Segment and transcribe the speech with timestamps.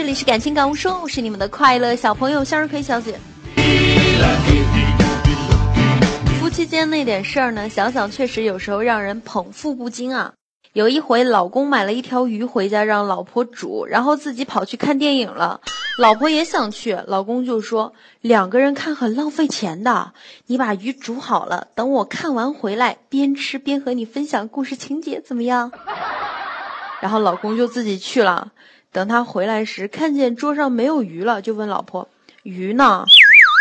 [0.00, 3.20] 这里是感情感悟说，我是你们的快乐小朋友向日葵小姐。
[6.40, 10.32] 夫妻间那点事儿呢，想想确实有时候让人捧腹不禁啊。
[10.72, 15.60] 有一回，老公买了一条鱼回家让老婆煮，然后自己跑去看电影了。
[15.98, 17.92] 老婆也想去，老公就说
[18.22, 20.14] 两个人看很浪费钱的，
[20.46, 25.70] 你把鱼煮好了，等我看完回来，边吃边和你分享故事情节，怎么样？
[27.02, 28.52] 然后老公就自己去了。
[28.92, 32.08] 等他回来时，看见桌上没有鱼了，就问老婆
[32.42, 33.04] ：“鱼呢？”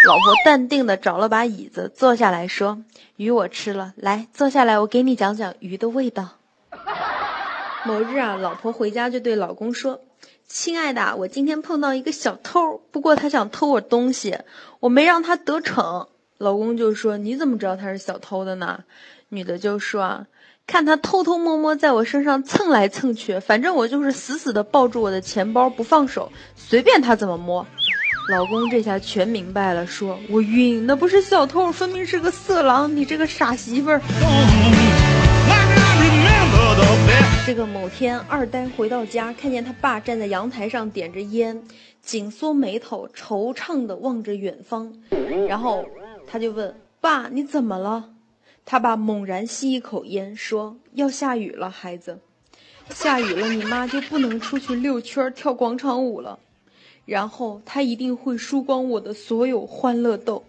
[0.08, 2.84] 老婆淡定的找了把椅子坐下来说
[3.18, 6.30] ：“鱼我吃了，来坐下来，我给你讲讲鱼的味道。
[7.86, 10.02] ”某日啊，老婆回家就对老公说
[10.48, 14.38] ：“亲爱的，我今天碰到一个小偷，不过他想偷我东西，
[14.80, 16.08] 我没让他得逞。”
[16.39, 18.84] 老公就说：“你怎么知道他是小偷的呢？”
[19.29, 20.25] 女的就说：“啊，
[20.65, 27.68] 看他偷偷摸摸在我身上蹭来蹭去，反正我就是死死的抱住我的钱包不放手，随便他怎么摸。”
[28.31, 33.99] 老公这下全明白了，说：“我晕，那不是小偷，分明是个色狼，你这个傻媳妇儿。”
[37.46, 41.63] 这个某天，二呆回到家，看见他爸站在阳台上点着烟，
[42.01, 44.93] 紧缩眉头，惆怅地望着远方。
[45.48, 45.84] 然后
[46.32, 48.12] 他就问：“爸，你怎么了？”
[48.63, 52.20] 他爸猛然吸一口烟，说：“要下雨了，孩子，
[52.91, 56.38] 下雨了，你妈就不能出去溜圈、跳广场舞了。
[57.05, 60.46] 然后他一定会输光我的所有欢乐豆。”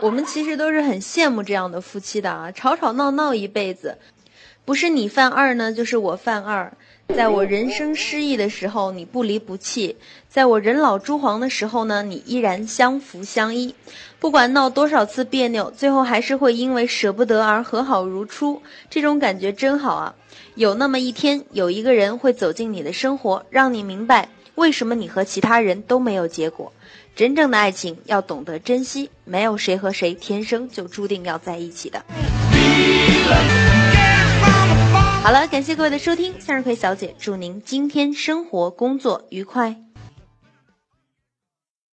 [0.00, 3.96] 我们其实都是很羡慕这样的夫妻的啊，吵吵闹闹一辈子。
[4.70, 6.72] 不是你犯二呢，就是我犯二。
[7.08, 9.96] 在我人生失意的时候，你不离不弃；
[10.28, 13.74] 在我人老珠黄的时候呢，你依然相扶相依。
[14.20, 18.62] 不管闹多少次别扭，最后还是会因为舍不得而和好如初。
[18.88, 20.14] 这种感觉真好啊！
[20.54, 26.72] 有那么一天，有一个人会走进你的生活，让你明白为什么你和其他人都没有结果。
[27.16, 32.04] 真正的爱情要懂得珍惜，没有谁和谁天生就注定要在一起的。
[35.30, 39.76] 好了，感谢各位的收听，向日葵小姐祝您今天生活工作愉快。